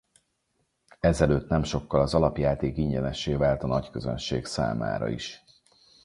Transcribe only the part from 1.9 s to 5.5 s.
az alapjáték ingyenessé vált a nagyközönség számára is.